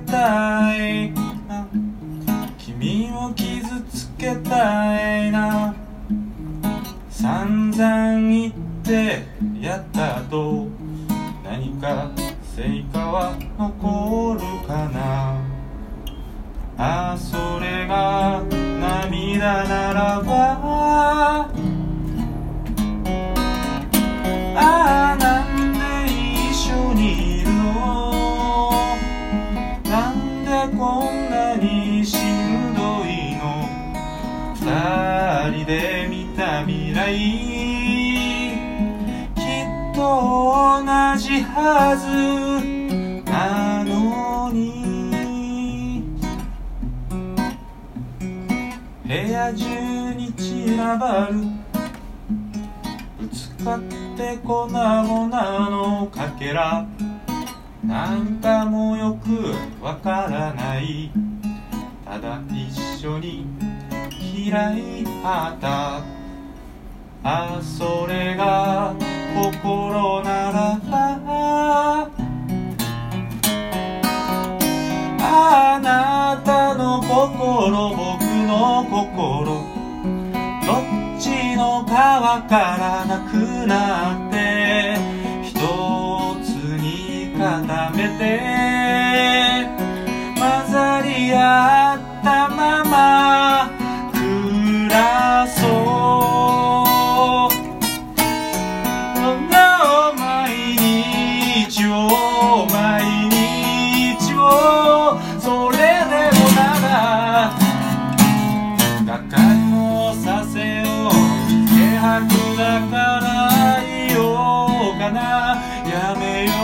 [0.00, 1.66] たいな。
[2.58, 5.74] 君を傷つけたいな。
[7.10, 9.22] 散々言って
[9.60, 10.66] やったと
[11.42, 12.10] 何か
[12.56, 14.13] 成果は残る。
[35.54, 37.14] 人で見た未来
[39.36, 42.02] きっと同じはず
[43.30, 46.02] なのに。
[49.06, 49.64] 部屋中
[50.14, 51.34] に散らばる。
[53.20, 53.80] ぶつかっ
[54.16, 56.84] て粉々のかけら。
[57.84, 61.12] なんかもよくわからない。
[62.04, 63.46] ただ一緒に
[64.50, 65.04] 開い
[65.60, 66.02] た。
[67.26, 68.94] あそれが
[69.34, 72.10] 心ならば
[75.20, 79.64] あなたの心僕の心。
[80.66, 80.84] どっ
[81.18, 84.96] ちのかわからなくなって。
[85.42, 85.54] 一
[86.44, 88.22] つに固めて。
[90.36, 91.73] 混ざり合っ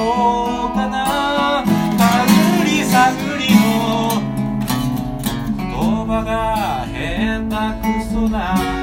[0.00, 1.64] ようかな。
[1.98, 4.22] 探り探りの
[5.56, 8.79] 言葉が変なクソな。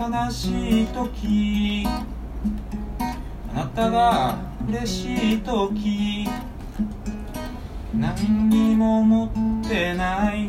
[0.00, 1.86] 悲しい時。
[3.52, 6.26] あなたが嬉しい時。
[7.94, 10.48] 何にも持ってない。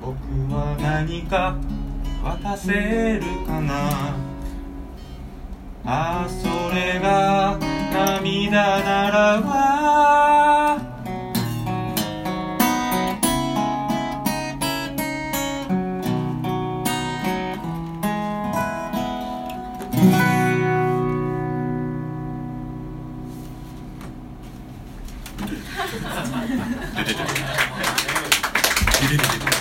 [0.00, 0.16] 僕
[0.52, 1.54] は何か
[2.24, 3.88] 渡せるかな。
[5.84, 6.98] ああそれ
[29.00, 29.59] 네네네.